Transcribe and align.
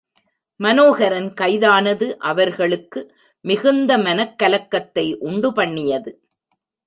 மனோகரன் 0.59 1.33
கைதானது 1.33 2.17
அவர்களுக்கு 2.17 3.01
மிகுந்த 3.45 3.97
மனக் 3.97 4.37
கலக்கத்தை 4.37 5.05
உண்டு 5.19 5.53
பண்ணியது. 5.53 6.11